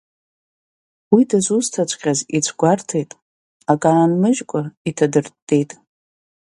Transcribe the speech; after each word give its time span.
Уидызусҭаҵәҟьаз 1.13 2.19
ицәгәарҭеит, 2.37 3.11
ак 3.71 3.83
аанмыжькәа 3.91 4.61
иҭыдрыттеит! 4.89 5.71